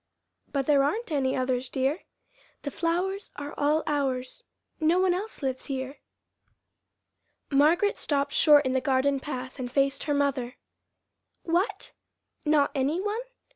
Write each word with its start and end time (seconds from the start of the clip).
"But 0.51 0.65
there 0.65 0.81
aren't 0.83 1.11
any 1.11 1.35
others, 1.35 1.69
dear. 1.69 1.99
The 2.63 2.71
flowers 2.71 3.29
are 3.35 3.53
all 3.55 3.83
ours. 3.85 4.43
No 4.79 4.97
one 4.99 5.13
else 5.13 5.43
lives 5.43 5.67
here." 5.67 5.99
Margaret 7.51 7.97
stopped 7.99 8.33
short 8.33 8.65
in 8.65 8.73
the 8.73 8.81
garden 8.81 9.19
path 9.19 9.59
and 9.59 9.71
faced 9.71 10.05
her 10.05 10.15
mother. 10.15 10.55
"What, 11.43 11.91
not 12.43 12.71
any 12.73 12.99
one? 12.99 13.21